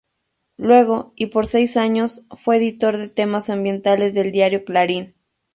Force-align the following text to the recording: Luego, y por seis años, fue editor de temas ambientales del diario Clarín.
Luego, 0.57 1.13
y 1.15 1.27
por 1.27 1.45
seis 1.45 1.77
años, 1.77 2.23
fue 2.35 2.57
editor 2.57 2.97
de 2.97 3.07
temas 3.07 3.51
ambientales 3.51 4.15
del 4.15 4.31
diario 4.31 4.65
Clarín. 4.65 5.13